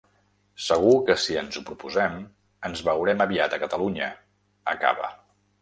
[0.67, 2.17] Segur que si ens ho proposem,
[2.71, 4.09] ens veurem aviat a Catalunya,
[4.77, 5.17] acaba.